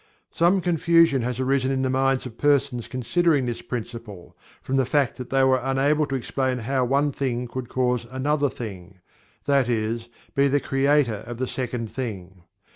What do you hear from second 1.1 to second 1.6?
has